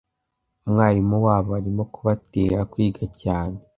Umwarimu 0.65 1.15
wabo 1.25 1.49
arimo 1.59 1.83
kubatera 1.93 2.59
kwiga 2.71 3.03
cyane. 3.21 3.57